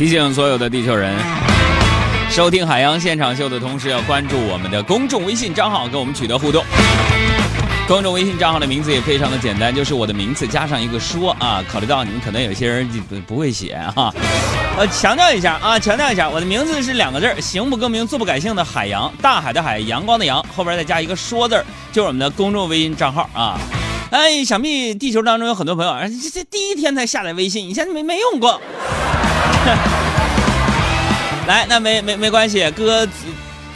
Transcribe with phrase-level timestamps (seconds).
[0.00, 1.14] 提醒所有的地球人，
[2.30, 6.64] 收听海洋现场秀的同时，要关注我们的公众微信账号，跟我们取得互动。
[7.86, 11.62] 公众微信账号的名字也非常的简单，就是我的名字加上一个说啊。
[11.70, 14.10] 考虑到你们可能有些人不不会写哈，
[14.78, 21.62] 呃，强调一下啊，强调一下，我的名字是两个字，行不更名，坐不改姓的海洋，大海的海，阳光的阳，后边再加一个说字，
[21.92, 23.60] 就是我们的公众微信账号啊。
[24.10, 28.58] 哎，想必地球当中有很多朋友，这这第一天才下载微信，以前没没用过。
[31.46, 33.06] 来，那没没没关系，哥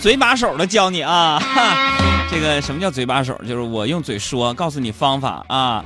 [0.00, 1.42] 嘴把手的教你啊。
[2.30, 3.38] 这个什么叫嘴把手？
[3.46, 5.84] 就是我用嘴说，告诉你方法啊。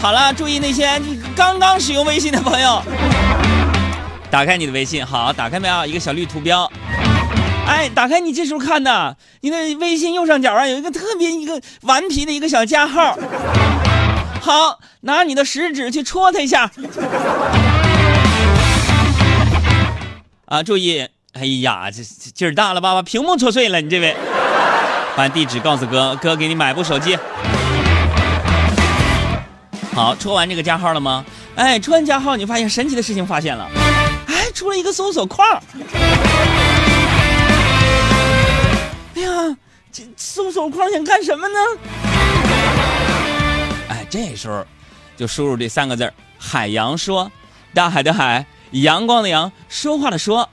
[0.00, 1.00] 好了，注意那些
[1.34, 2.80] 刚刚使用微信的朋友，
[4.30, 5.86] 打开你的微信，好，打开没有？
[5.86, 6.70] 一个小绿图标。
[7.66, 13.18] 哎，打开你这时候看的，你的微信右上角啊有一个特别一个顽皮的一个小加号。
[14.40, 16.70] 好，拿你的食指去戳它一下。
[20.48, 21.06] 啊，注意！
[21.34, 22.94] 哎呀，这劲儿大了吧？
[22.94, 24.16] 把屏幕戳碎了，你这位。
[25.14, 27.18] 把地址告诉哥，哥给你买部手机。
[29.94, 31.22] 好，戳完这个加号了吗？
[31.54, 33.68] 哎，戳完加号，你发现神奇的事情发现了，
[34.26, 35.46] 哎，出了一个搜索框。
[39.16, 39.56] 哎呀，
[39.92, 41.58] 这搜索框想干什么呢？
[43.90, 44.64] 哎，这时候
[45.14, 47.30] 就输入这三个字海洋说，
[47.74, 48.46] 大海的海。
[48.72, 50.48] 阳光的阳，说话的说，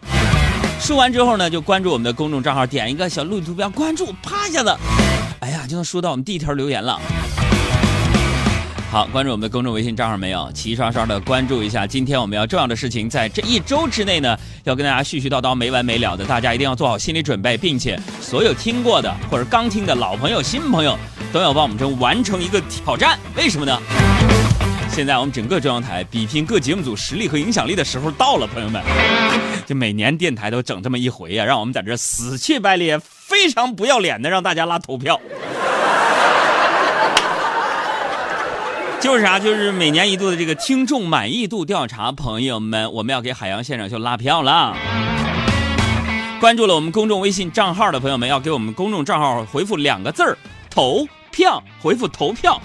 [0.80, 4.76] 说完之后呢，就关注我们的公众账号，点一个小绿图标，关注，啪一下子，
[5.40, 7.00] 哎呀，就能收到我们第一条留言了。
[8.90, 10.50] 好，关注我们的公众微信账号没有？
[10.54, 11.86] 齐刷刷的关注一下。
[11.86, 20.98] 今天我们要重要的事情，在这一周之内呢，要跟大家絮絮叨叨没完没了的，大家一定要做好心理准备，并且所有听过的或者刚听的老朋友、新朋友，
[21.34, 23.20] 都要帮我们这完成一个挑战。
[23.36, 23.78] 为什么呢？
[24.96, 28.82] 现在我们整个中央台比拼各节目组实力和影响力的时候到了，朋友们，
[29.66, 35.20] 就每年电台都整这么一回呀，让我们在这死气白咧、非常不要脸的让大家拉投票。
[39.02, 39.38] 就是啥？
[39.38, 44.78] 就是每年一度的这个听众满意度调查，朋友们，我们要给海洋现场秀拉票了。
[46.40, 50.38] 关注了我们公众微信账号的朋友们，要给我们公众账号回复两个字儿
[50.72, 52.62] “投票”，回复“投票”。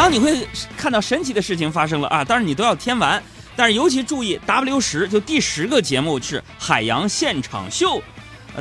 [0.00, 2.24] 然后你会看到神奇的事情发生了啊！
[2.26, 3.22] 但是你都要填完，
[3.54, 8.02] 但是尤其注意 W 十就第十个节目是海洋现场秀，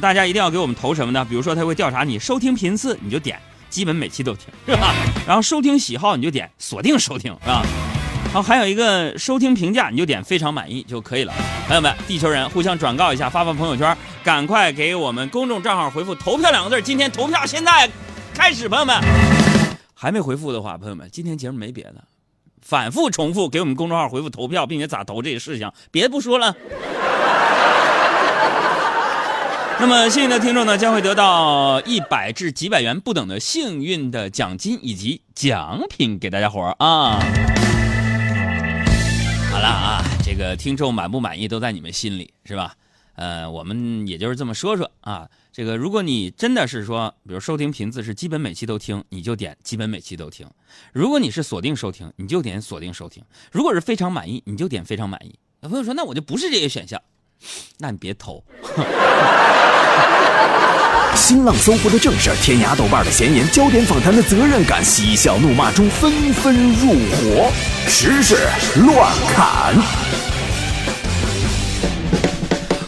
[0.02, 1.24] 大家一定要给我们投什么呢？
[1.24, 3.40] 比如说他会调查你收听频次，你就点
[3.70, 4.94] 基本每期都听，是吧？
[5.26, 7.66] 然后收听喜好你就点锁定收听，是吧？
[8.34, 11.34] 好，还有一个收听评价你就点非常满意就可以了。
[11.68, 13.96] 朋友们，地球人互相转告一下，发发朋友圈，
[14.26, 16.82] 赶快给我们公众账号回复投票两个字。
[16.82, 17.90] 今天投票现在
[18.34, 19.59] 开始，朋友们。
[20.02, 21.96] 还没回复的话，朋友们，今天节目没别的，
[22.62, 26.56] 反复重复给我们公众号回复投票，并且咋投这些事项，别不说了。
[29.78, 37.20] 那么幸运的听众呢，将会得到一百至几百元不等的幸运的奖金以及奖品给大家伙儿啊。
[39.52, 42.74] 好了啊，这个听众满不满意都在你们心里，是吧？
[43.16, 45.28] 呃，我们也就是这么说说啊。
[45.52, 50.48] 这个，如果你真的是说，比如收听频次是基本每期都听，你就点基本每期都听；
[50.94, 55.38] 如果你是锁定收听，你就点锁定收听；如果是非常满意，你就点非常满意。
[55.62, 57.02] 有朋友说，那我就不是这些选项，
[57.80, 58.44] 那你别投。
[61.16, 67.52] 新浪、搜狐的正事，天涯、豆瓣的闲言，焦点访谈的责任感，嬉笑怒骂中纷纷入伙，
[67.88, 68.38] 时事
[68.86, 70.29] 乱侃。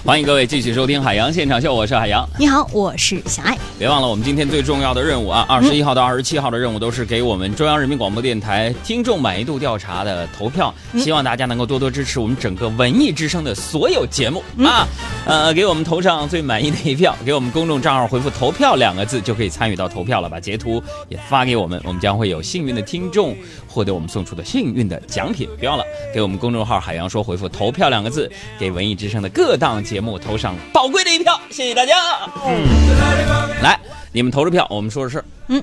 [0.03, 2.27] 欢迎各位继续收听《海洋现场秀》，我是海洋。
[2.39, 3.55] 你好，我是小爱。
[3.77, 10.73] 别忘了，我们今天最重要的任务啊，二十一号到二十七号的任务都是给我们中央人民广播电台听众满意度调查的投票。
[10.97, 14.87] 希望大家能够多多支持我们整个文艺之声的所有节目啊，
[15.27, 20.27] 呃，给我们投上最满意的一票，给我们公众账号回复“投票”两个字就可以参与到投票了。
[20.27, 23.37] 把截图也发给我们，我们将会有幸运的听众
[23.67, 25.47] 获得我们送出的幸运的奖品。
[25.59, 29.79] 别忘了给我们公众号“海洋说”回复“投票”两个字，给文艺之声的各档。
[29.91, 31.93] 节目投上宝贵的一票，谢谢大家。
[32.47, 33.77] 嗯，来，
[34.13, 35.25] 你们投着票，我们说说事儿。
[35.47, 35.61] 嗯，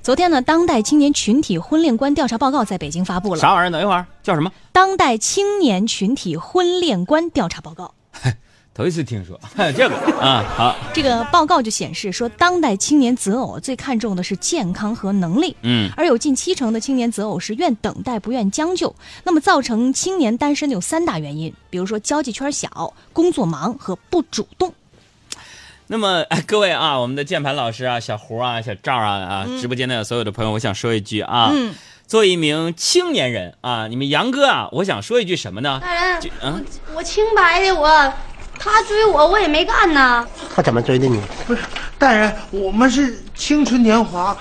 [0.00, 3.40] 昨天呢，当代青年群体婚恋观调查报告在北京发布了。
[3.40, 3.70] 啥玩意儿？
[3.72, 4.52] 等一会儿，叫什么？
[4.70, 7.92] 当代青年群体婚恋观调查报告。
[8.74, 9.38] 头一次听说
[9.76, 18.92] 这个啊，好，这个报告就显示说，当代青年择偶最看重的是健康和能力，嗯，而有近七成的青年择偶是愿等待不愿将就。
[19.22, 24.74] 那么造成青年单身的有三大原因，比如说交际圈小、工作忙和不主动。
[25.86, 31.72] 那么哎，各位啊，我们的键盘老师啊，小胡啊，小赵啊啊，直播间的所有的朋友，我想说一句啊，嗯，
[32.08, 35.78] 作为一名青年人啊，你们杨哥啊，我想说一句什么呢？
[35.80, 36.64] 大人，嗯，
[36.96, 38.12] 我清白的我。
[38.64, 40.26] 他追我，我也没干呢。
[40.54, 41.20] 他怎么追的你？
[41.46, 41.60] 不是，
[41.98, 44.34] 大人，我们是青春年华，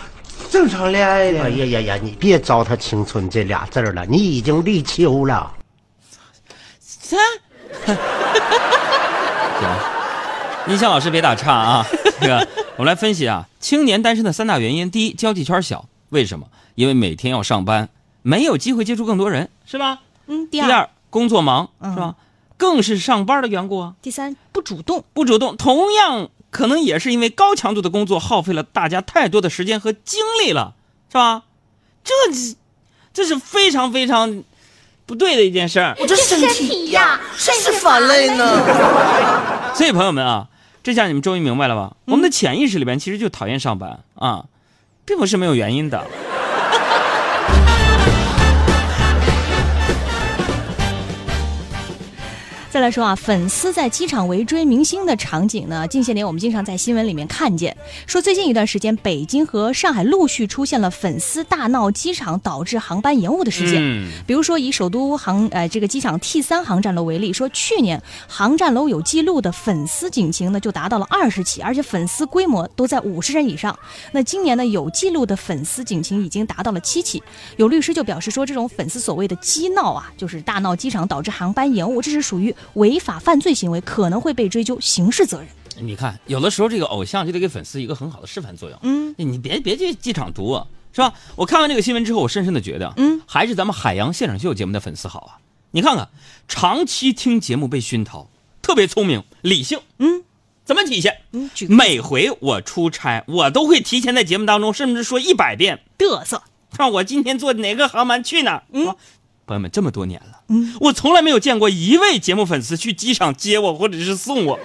[0.49, 1.43] 正常恋爱的。
[1.43, 1.99] 哎呀呀呀！
[2.01, 5.51] 你别糟蹋“青春”这俩字了，你已经立秋了。
[6.79, 7.19] 三，
[7.85, 7.97] 行，
[10.71, 11.85] 音响老师别打岔啊。
[12.21, 12.47] 这个，
[12.77, 16.47] 我们来分析啊，青年单身的三大原因：第一，交际圈小，为什么？
[16.75, 17.89] 因为每天要上班，
[18.21, 19.99] 没有机会接触更多人，是吧？
[20.27, 20.47] 嗯。
[20.47, 22.15] 第二，工作忙，是吧？
[22.57, 23.95] 更是上班的缘故啊。
[24.01, 30.75] 第三，不主动，不主动，同样可能也是因为高强度的工作耗费了大家太多的时间和精力了，
[31.09, 31.43] 是吧？
[32.03, 32.13] 这，
[33.13, 34.43] 这是非常非常
[35.05, 35.95] 不对的一件事儿。
[35.99, 38.61] 我这身体呀，真是反累呢。
[39.73, 40.47] 所以朋友们啊，
[40.83, 41.95] 这下你们终于明白了吧？
[42.05, 44.45] 我们的潜意识里边其实就讨厌上班啊，
[45.05, 46.05] 并不是没有原因的。
[52.73, 57.77] 再来说啊，粉丝在机场围追明星的场景呢，近些年我们经常在新闻里面看见。
[58.07, 63.79] 说最近一段时间，北京和上海陆续出现了粉丝大闹机场，导致航班延误的事件。
[63.79, 73.77] 嗯，比如说以首都航呃这个机场 T 三航站楼为例，说去年航站楼有记录的粉丝警情呢就达到了二十起，而且粉丝规模都在五十人以上。
[74.13, 77.21] 那今年呢有记录的粉丝警情已经达到了七起。
[77.57, 82.51] 有律师就表示说，这种粉丝所谓的激闹啊，就是大闹机场导致航班延误，这是属于。
[82.73, 85.47] 违法犯罪行为可能会被追究刑事责任。
[85.81, 88.77] 你看，有的时候这个偶像就得给粉丝一个很好的示范作用。
[88.83, 91.13] 嗯，你别别去机场堵我，是吧？
[91.35, 95.41] 我看完这个新闻之后，我深深的觉得，嗯，还是咱们海洋现场秀节目的粉丝好啊。
[95.71, 96.09] 你看看，
[96.47, 98.29] 长期听节目被熏陶，
[98.61, 99.79] 特别聪明理性。
[99.97, 100.23] 嗯，
[100.63, 101.21] 怎么体现？
[101.31, 108.63] 嗯，每回我出差，我都会提前在节目当中，甚至说一百遍嘚瑟，看我今天坐哪个航班去哪儿。
[108.71, 108.95] 嗯。
[109.45, 114.57] 朋友们，这么多年了，嗯，我从来没有见过一位节目粉丝去机场接我或者是送我。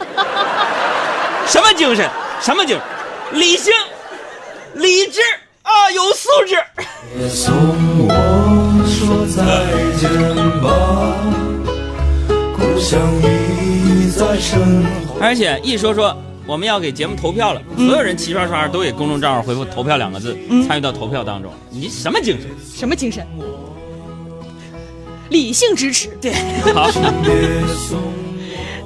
[1.49, 2.09] 什么精神？
[2.41, 2.79] 什么精？
[3.33, 3.73] 理性、
[4.75, 5.21] 理智
[5.63, 6.57] 啊，有素质。
[7.17, 7.53] 别送
[8.07, 9.43] 我说再
[9.99, 10.09] 见
[10.63, 11.17] 吧，
[12.57, 15.17] 故乡已在身后。
[15.21, 16.17] 而且一说说
[16.47, 20.39] 我们要给节目投票了，所有人齐刷刷都给公众账号回复“投票”两个字，
[20.69, 21.53] 参与到投票当中。
[21.71, 22.49] 你什么精神？
[22.73, 23.27] 什么精神？
[25.31, 26.33] 理性支持，对，
[26.73, 26.91] 好。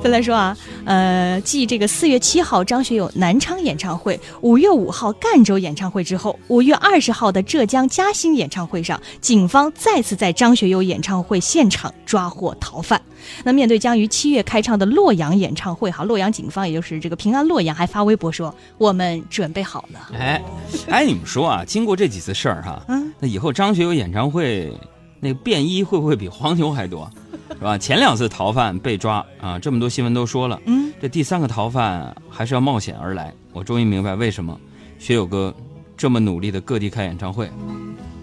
[0.02, 13.00] 再来说啊，呃，继这个四月七号张学友南昌演唱会、五月五号赣州演唱会之后，五月二十号的浙江嘉兴演唱会上，警方再次在张学友演唱会现场抓获逃犯。
[13.44, 20.10] 那面对将于七月开唱的洛阳演唱会，哈，洛阳警方也就是这个平安洛阳还发微博说，我们准备好了。
[20.18, 20.42] 哎，
[20.88, 24.76] 哎，你们说啊，经过这几次事儿哈，嗯，那以后张学友演唱会。
[25.24, 27.08] 那个便衣会不会比黄牛还多，
[27.50, 27.78] 是吧？
[27.78, 33.32] 前两次逃犯被抓啊，这么多新闻都说了，嗯，这第三个逃犯还是要冒险而来。
[33.52, 34.58] 我终于明白为什么
[34.98, 35.54] 学友哥
[35.96, 37.46] 这么努力的各地开演唱会，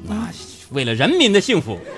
[0.09, 0.27] 啊，
[0.71, 1.79] 为了人民的幸福。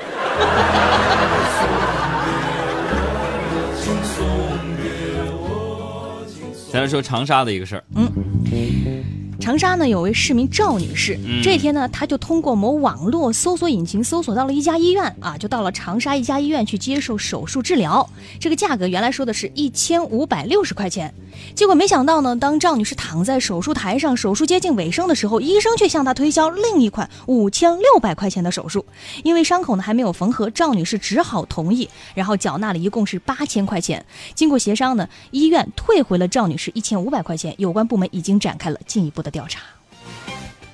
[6.72, 8.08] 再来说长沙的一个事儿，嗯。
[9.42, 18.08] 长沙呢有位市民赵女士，这天呢，她就通过某网络搜索引擎搜索到了一家医院啊，就到了长沙一家医院去接受手术治疗。
[18.40, 21.12] 这个价格原来说的是一千五百六十块钱，
[21.56, 28.86] 结果没想到呢，当赵女士躺在手术台上，手术接近尾声的时候，医生却向她推销另一款五千六百块钱的手术。
[29.24, 34.06] 因为伤口呢还没有缝合，赵女士只好同意，然后缴纳了一共是八千块钱。
[34.36, 37.56] 经过协商呢，医院退回了赵女士一千五百块钱。
[37.58, 39.32] 有关部门已经展开了进一步的。
[39.32, 39.62] 调查，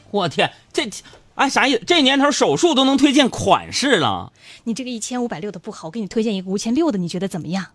[0.10, 0.90] 我天，这
[1.36, 1.84] 哎啥意思？
[1.86, 4.34] 这年头手术都能推荐款式了？
[4.64, 7.68] 你这个一千五百六的不好，我给你推荐一个五千六的，你觉得怎么样？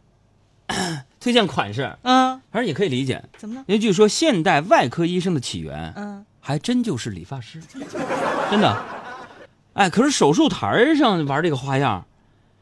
[1.20, 3.22] 推荐款式，嗯，反正也可以理解。
[3.38, 3.64] 怎么了？
[3.68, 7.60] 因为据说现代外科医生的起源，嗯，还真就是理发师，
[8.50, 8.84] 真的。
[9.74, 12.06] 哎，可是手术台上玩这个花样。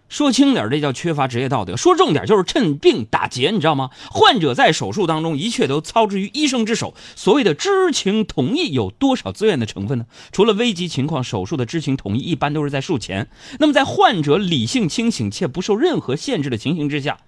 [0.09, 3.90] 说轻点，这叫缺乏职业道德；说重点，就是趁病打劫，你知道吗？
[4.11, 6.95] 患者在手术当中，一切都操之于医生之手。
[7.14, 10.07] 所谓的知情同意，有多少自愿的成分呢？
[10.33, 13.28] 除了危急情况，手术的知情同意一般都是在术前。
[13.61, 17.19] 那么，在患者理性清醒且不受任何限制的情形之下，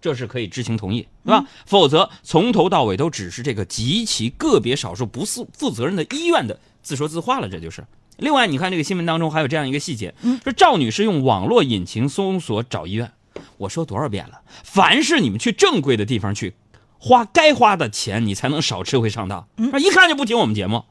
[0.00, 1.44] 这是可以知情同意，对吧？
[1.66, 7.84] 否则，从头到尾都只是这个极其个别少数不负负责任的医院的自说自话了，这就是。
[8.16, 10.14] 另外，你看这个新闻当中还有这样一个细节，
[10.44, 13.12] 说赵女士用网络引擎搜索找医院。
[13.56, 16.54] 我说多少遍了，凡是你们去正规的地方去，
[16.98, 19.48] 花该花的钱，你才能少吃回上当。
[19.78, 20.84] 一看就不听我们节目。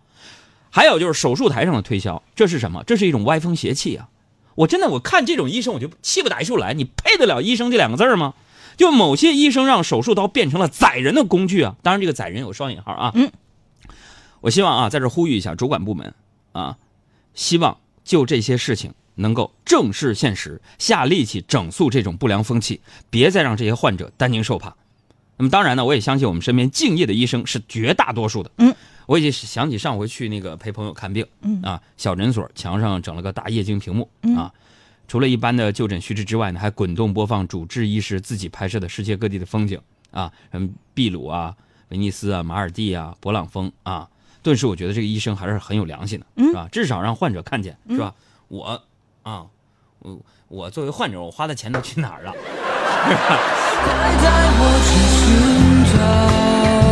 [0.72, 2.84] 还有就是手术台上的推销，这是什么？
[2.84, 4.10] 这是一种歪风邪气啊！
[4.54, 6.74] 我真的我看这种医生，我就气不打一处来。
[6.75, 8.36] 你配得了医生这两个字吗？
[8.79, 11.75] 就某些医生让手术刀变成了宰人的工具啊！
[11.83, 13.12] 当然，这个宰人有双引号啊。
[13.13, 13.29] 嗯，
[14.39, 16.13] 我希望啊，在这呼吁一下主管部门
[16.53, 16.77] 啊，
[17.33, 24.74] 希望就这些事情能够正视现实，下力气整肃这种不良风气，别再让这些患者担惊受怕。
[25.36, 28.51] 那么，当然呢，我也相信我们身边敬业的医生是绝大多数的。
[28.59, 28.74] 嗯，
[29.07, 34.53] 我已经想起上回去那个陪朋友看病，嗯啊，小诊所墙上整了个大液晶屏幕嗯啊。
[35.10, 41.56] 除了一般的就诊须知之外呢，还滚动播放主治医师自己拍摄的世界各地的风景啊，什么秘鲁啊、
[41.89, 44.08] 威尼斯啊、马尔蒂啊、勃朗峰啊，
[44.44, 46.70] 顿时我觉得这个医生还是很有良心的，是吧？
[46.72, 48.13] 至少让患者看见，是吧？
[48.50, 48.82] 我
[49.24, 49.48] 啊，
[49.98, 52.32] 我我作为患者，我花的钱都去哪儿了？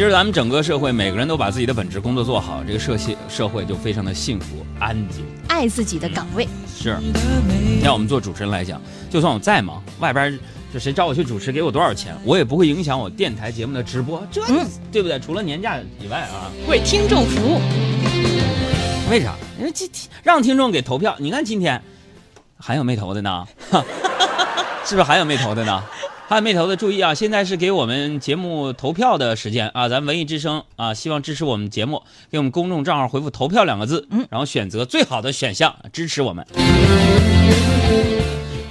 [0.00, 5.26] 其实咱们整个社会，每个人都把自己的本职工作做好，这个社会社会就非常的幸福安静。
[5.46, 6.48] 爱自己的岗位。
[6.74, 6.96] 是，
[7.82, 8.80] 像我们做主持人来讲，
[9.10, 10.38] 就算我再忙，外边
[10.72, 14.40] 就谁找我去主持，给我多少钱，我也不会影响我电台节目的直播，这、
[14.90, 15.20] 对不对？
[15.20, 17.60] 除了年假以外啊，为听众服务。
[19.10, 19.34] 为啥？
[19.58, 19.86] 因为这
[20.22, 21.14] 让听众给投票。
[21.18, 21.78] 你看今天
[22.58, 23.46] 还有没投的呢？
[24.86, 25.84] 是不是还有没投的呢？
[26.30, 27.12] 还有没投的注意啊！
[27.12, 29.88] 现在是给我们节目投票的时间啊！
[29.88, 36.46] 咱文艺之声啊，希望支持我们节目，给我们公众账号回复“投票”两个字，嗯，然后选择最好的选项支持我们。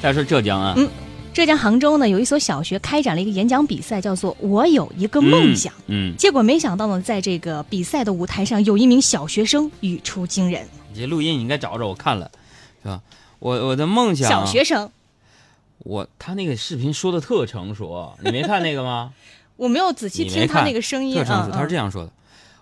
[0.01, 0.87] 再说浙江啊，嗯
[1.33, 5.73] 浙江杭州呢，有一所小学开展了一个演讲比赛，叫做“我有一个梦想”。
[5.87, 10.65] 嗯，结果没想到呢，在这个比赛的舞台上，有一名小学生语出惊人。
[10.93, 12.31] 你这录音你应该找找，我看了，
[12.81, 13.01] 是吧？
[13.39, 14.89] 我我的梦想，小学生，
[15.79, 19.13] 我他那个视频说的特成熟，你没看那个吗？
[19.55, 21.53] 我没有仔细听他那个声音特成熟，啊。
[21.53, 22.11] 他是这样说的：“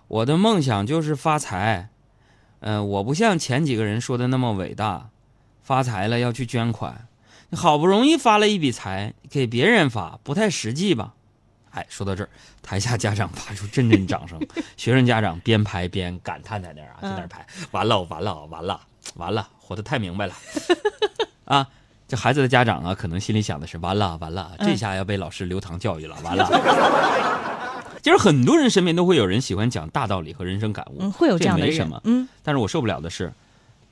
[0.08, 1.88] 我的梦想就是发财，
[2.60, 5.10] 嗯、我不像前几个人说的那么伟大，
[5.62, 7.06] 发财了要去捐款，
[7.50, 11.14] 你好不容易发了一笔财给别人发，不太实际吧？”
[11.70, 12.30] 哎，说到这儿，
[12.62, 14.40] 台下家长发出阵阵掌声，
[14.76, 18.80] 学生家长边拍边感叹在那儿啊，在那儿拍，完了完了完了
[19.16, 20.34] 完了，活得太明白了
[21.44, 21.68] 啊！
[22.08, 26.48] 这孩子的家长啊，可能心里想的是：完了完了，这下要被老师留堂教育了，完了。
[28.02, 31.68] 其实很多人身边都会有人喜欢讲大道理和人生感悟，嗯，会有这样的人。
[31.68, 32.00] 没什么。
[32.04, 33.30] 嗯，但是我受不了的是，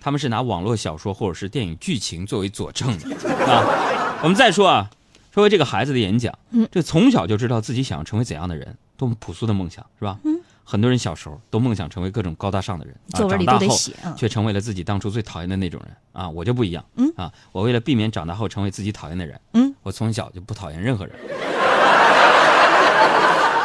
[0.00, 4.18] 他们是拿网络小说或者是电影剧情作为佐证的 啊。
[4.22, 4.88] 我们再说啊，
[5.34, 10.18] 说回这个孩子的演讲，嗯这从小就知道自己想要成为怎样的人，多么朴素的梦想，是吧？
[10.24, 13.68] 嗯，很多人小时候都梦想成为各种高大上的人，啊、长大后。
[14.16, 16.28] 却成为了自己当初最讨厌的那种人啊！
[16.28, 21.14] 我就不一样，嗯啊，我为了避免长大后成为自己讨厌的人，嗯，我从小就不讨厌任何人。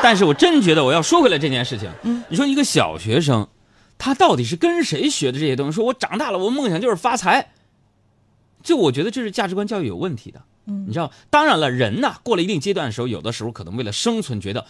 [0.03, 3.47] 但是我真觉得我要说回来这件事情，嗯，你说一个小学生，
[3.97, 5.75] 他到底是跟谁学的这些东西？
[5.75, 7.49] 说我长大了，我梦想就是发财，
[8.61, 10.39] 就我觉得这是价值观教育有问题的。
[10.67, 14.67] 嗯你知道，当然了，人呐，过了一定阶段的时候，有的时候可能为了生存，觉得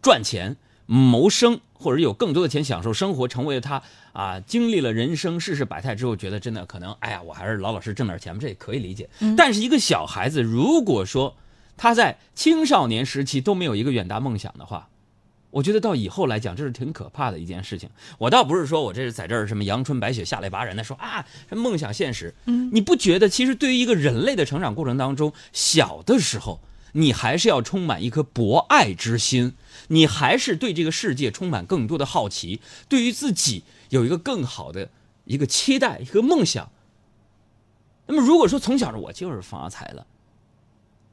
[0.00, 3.82] 赚钱、谋生，或者有更多的钱享受生活，成为了他
[4.14, 9.08] 啊，经历了人生世事百态之后，觉得真的可能，哎呀，我还是老老实实挣点钱吧，这也可以理解。
[9.20, 11.36] 嗯但是一个小孩子，如果说
[11.76, 14.88] 他在青少年时期都没有一个远大梦想的话，
[15.50, 17.88] 我觉得到以后来讲，这是挺可怕的一件事情。
[18.18, 22.34] 我倒不是说我这是在这儿什么阳春白雪下来拔人的说啊，这梦想现实。
[22.46, 26.60] 嗯，你不觉得其实对于一个人类的成长过程当中，小的时候
[26.96, 29.54] 你还是要充满一颗博爱之心，
[29.88, 34.90] 你还是对这个世界充满更多的好奇，对于自己有一个更好的
[35.24, 36.70] 一个期待，一个梦想。
[38.06, 40.06] 那么如果说从小我就是发财了，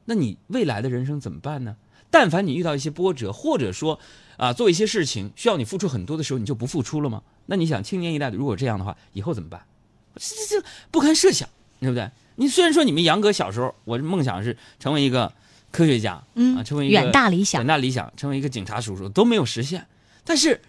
[0.04, 1.76] 那你未来的人生怎么办呢？
[2.10, 3.98] 但凡你遇到一些波折，或者说
[4.36, 7.22] 啊做一些事情需要你付出很多的时候，你就不付出了吗？
[7.46, 9.66] 那你想，青年一代如果这样的话，以后怎么办？
[10.14, 11.48] 这这这不堪设想，
[11.80, 12.10] 对不对？
[12.36, 15.32] 你虽然说你们杨哥小时候，我梦想是成为一个
[15.72, 19.84] 科学家，嗯啊，成为一个远大理想远大理想，成为一个警察叔叔都没有实现，
[20.24, 20.60] 但是，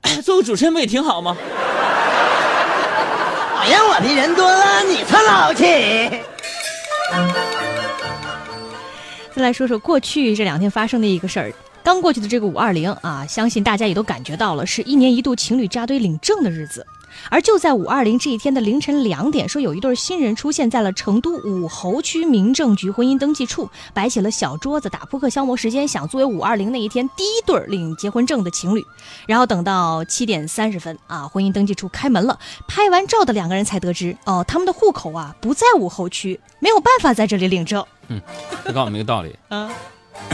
[0.00, 1.36] 哎， 做个主持人不也挺好吗？
[3.54, 6.10] 讨厌我的人多了，你才老气。
[9.34, 11.52] 再来说说过去这两天发生的一个事儿。
[11.84, 16.86] 刚过去的这个五二零啊，相信大家也都感觉到了，是一年一度情侣扎堆领证的日子。
[17.30, 28.84] 而就在五二零这一天的凌晨两点，说有一对新人出现在了成都武侯区民政局婚姻登记处，摆起了小桌子打扑克消磨时间，想作为五二零那一天第一对领结婚证的情侣。
[29.26, 37.84] 然后等到七点三十分啊，婚姻登记处开门了，拍完照的两个人才得知，哦，他们的户口啊不在武侯区，没有办法在这里领证。
[38.64, 39.70] 这告诉我们一个道理：啊，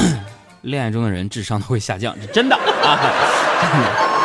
[0.63, 4.18] 恋爱中的人智商都会下降，是真的啊！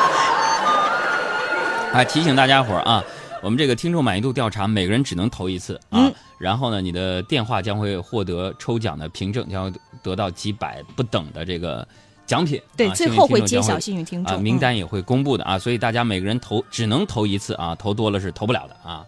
[1.93, 1.97] 真的。
[1.99, 3.03] 哎，提醒大家伙儿啊，
[3.41, 6.11] 我们这个听众满意度调查，每个人只能投一次啊。
[6.39, 11.87] 然后呢，你的电话将会获得抽奖的凭证，将会得到几百不等的这个
[12.25, 12.61] 奖品。
[12.75, 15.57] 对，最后会揭晓幸运听众啊，名单也会公布的啊。
[15.57, 19.05] 所以大家每个人投只能投一次啊，投多了是投不了的啊。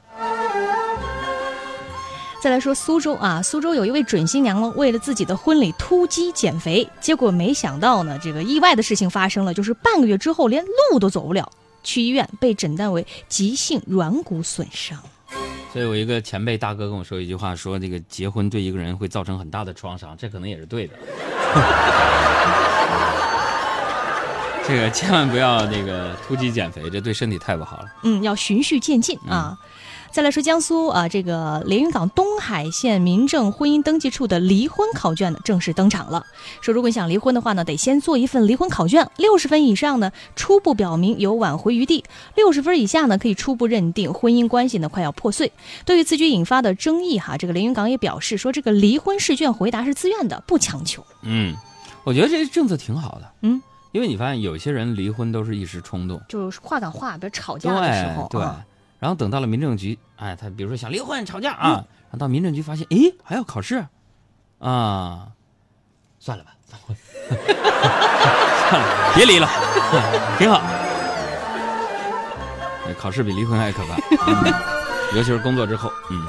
[2.41, 11.51] 再来说苏州啊，苏州有一位准新娘呢，为了自己的婚礼突击减肥，结果没想到呢，这个意外的事情发生了，就是半个月之后连路都走不了，
[11.85, 15.01] 去医院被诊断为急性软骨损伤。
[15.71, 20.93] 所以，我一个前辈大哥跟我说一句话，说这个结婚对一个人会造成很大的创伤，这可能也是对的。
[24.67, 27.85] 这个千万不要那个突击减肥，这对身体太不好了。
[28.03, 29.55] 嗯，要循序渐进啊。
[30.15, 36.25] 再来说江苏啊，这个连云港东海县民政婚姻登记处的离婚考卷呢正式登场了。
[36.61, 42.01] 说如果你想离婚的话呢，得先做一份离婚考卷，六十分以上呢，初步表明有挽回余地；
[42.33, 45.51] 六十分以下呢，可以初步认定婚姻关系呢快要破碎。
[45.83, 51.05] 对于此举引发的争议哈，这个连云港也表示说，这个离婚试卷回答是自愿的，不强求。
[51.23, 51.53] 嗯，
[52.05, 53.29] 我觉得这政策挺好的。
[53.41, 58.41] 嗯，因为你发现有些人离婚都是一时冲动，就是话赶话，比如吵架的时候，对。
[58.99, 63.85] 然后等到了民政局，哎，他比如说想离婚吵架啊，然后到民政局发现，哎，还要考试，
[64.59, 65.27] 啊，
[66.19, 66.51] 算了吧，
[68.69, 69.47] 算了，别离了，
[70.37, 70.61] 挺好。
[72.97, 73.95] 考试比离婚还可怕，
[75.15, 76.25] 尤其是工作之后，嗯。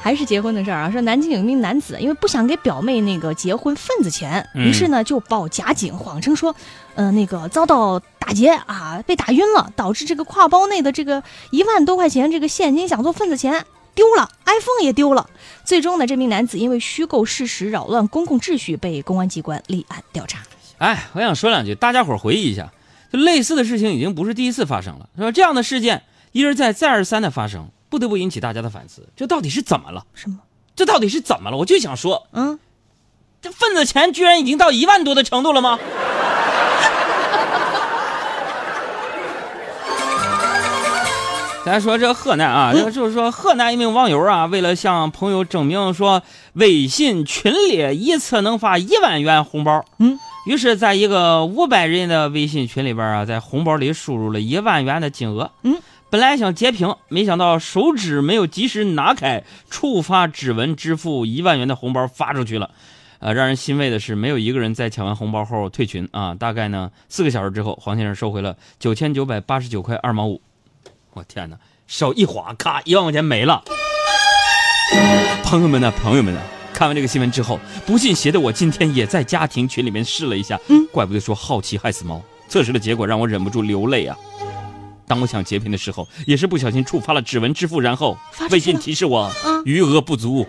[0.00, 6.52] 还是结婚的事儿啊，说南京有一名男子，因为不想给表妹那个结婚份子钱，于是呢就报假警，谎称说，
[6.96, 15.28] 呃，那个遭到打劫啊，被打晕了，导致这个挎包内的这个一万多块钱这个现金想做份子钱丢了，iPhone 也丢了。
[15.64, 20.40] 最终呢，这名男子因为虚构事实扰乱公共秩序，被公安机关立案调查。
[20.78, 22.72] 哎，我想说两句，大家伙回忆一下，
[23.12, 25.32] 就类似的事情已经不是第一次发生了，是吧？
[25.32, 27.68] 这样的事件一而再，再而三的发生。
[27.90, 30.06] 不得不引起大家的反思，这到底是怎么了？
[30.14, 30.38] 什么？
[30.74, 31.56] 这到底是怎么了？
[31.58, 32.58] 我就想说，嗯，
[33.42, 35.78] 这份子钱居然已经到一万多的程度了吗？
[41.64, 46.22] 咱说这河南啊， 就是说河南一名网友啊，为了向朋友证明说
[46.54, 55.76] 微信群里一次能发一万元红包，嗯，于是在一个五百人的微信群里边啊，在红包里输入了一万元的金额，嗯。
[56.10, 62.68] 本来想截屏，没想到手指没有及时拿开，触发指纹支付一万元的红包发出去了。
[63.18, 66.34] 呃，让人欣慰的是，没有一个人在抢完红包后退群啊。
[66.34, 70.42] 大概呢，四个小时之后，黄先生收回了九千九百八十九块二毛五。
[71.14, 73.62] 我天哪，手一滑，咔，一万块钱没了。
[75.44, 76.40] 朋友们呢，朋友们呢，
[76.72, 80.58] 看完这个新闻之后，不信邪的我今天也在家庭群里面试了一下。
[80.68, 82.22] 嗯，怪不得说好奇害死猫。
[82.48, 84.16] 测试的结果让我忍不住流泪啊。
[85.06, 88.16] 当我想截屏的时候，也是不小心触发了指纹支付，然后
[88.50, 89.30] 微信提示我
[89.66, 90.46] 余额不足。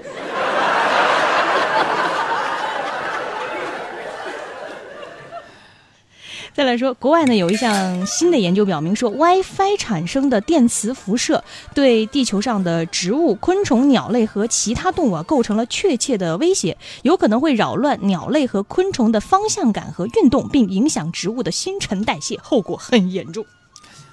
[6.56, 23.44] 再来说，国外呢有一项新的研究表明说，WiFi 产生的电磁辐射对地球上的植物、昆虫、鸟类和其他动物啊构成了确切的威胁，有可能会扰乱鸟类和昆虫的方向感和运动，并影响植物的新陈代谢，后果很严重。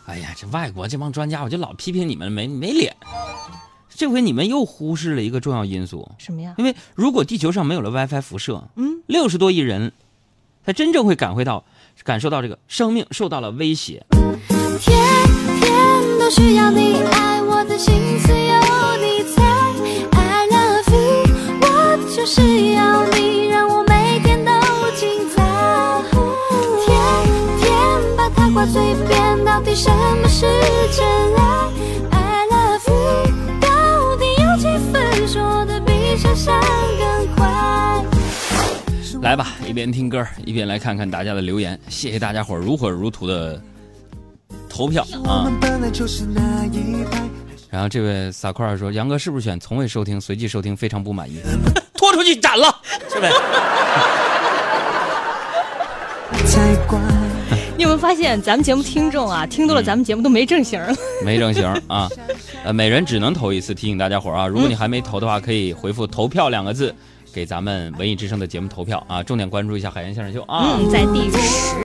[0.07, 2.97] 哎呀，这外国这帮专家，我就老批评你们没没脸。
[3.95, 6.55] 这回你们又忽视了一个重要因素，什么呀？
[6.57, 9.93] 因为如果地球上没有了 WiFi 辐射，嗯，六十多亿人，
[10.65, 11.65] 他真正会感会到、
[12.03, 14.05] 感受到这个生命受到了威胁。
[14.79, 14.99] 天
[15.61, 18.61] 天都需要你爱我的心思有
[18.99, 19.43] 你猜
[20.13, 21.25] ，I love you，
[21.61, 22.41] 我就是
[22.73, 24.51] 要你让我每天都
[24.97, 25.43] 精彩。
[26.87, 26.89] 天
[27.61, 27.69] 天
[28.17, 29.21] 把它挂嘴边。
[29.45, 30.47] 到底什么是
[30.97, 31.05] 真
[31.37, 31.71] 爱
[32.11, 36.59] ？I love you，到底有几分说的比想象
[36.99, 38.05] 更快？
[39.23, 41.79] 来吧，一边听歌一边来看看大家的留言。
[41.89, 43.63] 谢谢大家伙如火如荼的
[44.69, 45.47] 投票啊！
[47.71, 51.41] 然后这位撒块说：“杨哥是不是选从未收听、随机收听、非常不满意？
[51.95, 52.67] 拖出去斩了，
[53.09, 53.31] 是呗？”
[57.77, 60.93] 你有没有发现，咱们节目听众啊，听多了咱们节目都没正形了。
[61.25, 62.09] 没正形啊，
[62.65, 63.73] 呃，每人只能投一次。
[63.73, 66.93] 提醒大家伙啊，如果你还没投的话，可以回复“投票”两个字，
[67.33, 69.23] 给咱们文艺之声的节目投票啊。
[69.23, 70.79] 重点关注一下海洋相声秀啊。
[70.79, 71.71] 嗯，在第十。